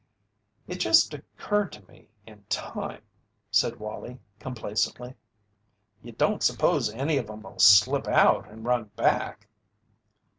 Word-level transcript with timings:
"It 0.67 0.79
just 0.79 1.13
occurred 1.13 1.71
to 1.73 1.85
me 1.87 2.07
in 2.25 2.43
time," 2.49 3.03
said 3.51 3.75
Wallie, 3.75 4.19
complacently. 4.39 5.13
"You 6.01 6.13
don't 6.13 6.41
s'pose 6.41 6.89
any 6.91 7.17
of 7.17 7.29
'em'll 7.29 7.59
slip 7.59 8.07
out 8.07 8.49
and 8.49 8.65
run 8.65 8.85
back?" 8.95 9.47